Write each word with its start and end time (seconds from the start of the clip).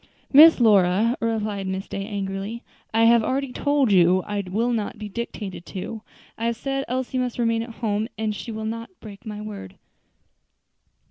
"Miss 0.33 0.59
Lora," 0.59 1.15
replied 1.19 1.67
Miss 1.67 1.87
Day, 1.87 2.07
angrily, 2.07 2.63
"I 2.91 3.03
have 3.03 3.23
already 3.23 3.53
told 3.53 3.91
you 3.91 4.23
I 4.25 4.41
was 4.49 4.73
not 4.75 4.93
to 4.93 4.97
be 4.97 5.09
dictated 5.09 5.63
to. 5.67 6.01
I 6.39 6.45
have 6.47 6.55
said 6.55 6.85
Elsie 6.87 7.19
must 7.19 7.37
remain 7.37 7.61
at 7.61 7.69
home, 7.85 8.07
and 8.17 8.33
I 8.33 8.35
shall 8.35 8.65
not 8.65 8.89
break 8.99 9.27
my 9.27 9.41
word." 9.43 9.75